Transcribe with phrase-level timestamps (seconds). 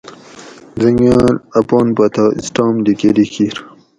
[0.77, 3.55] حٔنگال اپان پتہ اسٹام لیکلی کِیر